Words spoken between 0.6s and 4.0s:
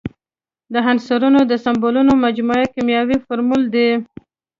د عنصرونو د سمبولونو مجموعه کیمیاوي فورمول دی.